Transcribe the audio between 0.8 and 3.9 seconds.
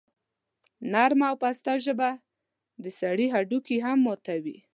نرمه او پسته ژبه د سړي هډوکي